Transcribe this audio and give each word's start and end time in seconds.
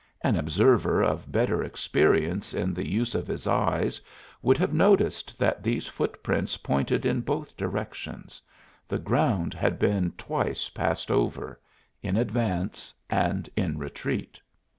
An 0.21 0.35
observer 0.35 1.03
of 1.03 1.31
better 1.31 1.61
experience 1.63 2.55
in 2.55 2.73
the 2.73 2.89
use 2.89 3.13
of 3.13 3.27
his 3.27 3.45
eyes 3.45 4.01
would 4.41 4.57
have 4.57 4.73
noticed 4.73 5.37
that 5.37 5.61
these 5.61 5.85
footprints 5.85 6.57
pointed 6.57 7.05
in 7.05 7.21
both 7.21 7.55
directions; 7.55 8.41
the 8.87 8.97
ground 8.97 9.53
had 9.53 9.77
been 9.77 10.11
twice 10.17 10.69
passed 10.69 11.11
over 11.11 11.59
in 12.01 12.17
advance 12.17 12.95
and 13.11 13.47
in 13.55 13.77
retreat. 13.77 14.39